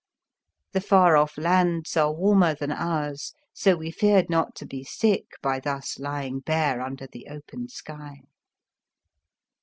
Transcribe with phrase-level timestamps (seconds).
[0.71, 5.27] The far off lands are warmer than ours, so we feared not to be sick
[5.43, 8.21] by thus lying bare under the open sky.